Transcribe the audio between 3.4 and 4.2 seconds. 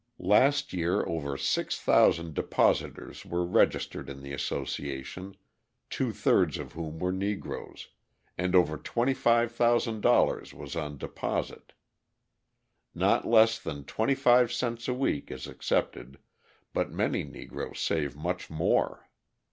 registered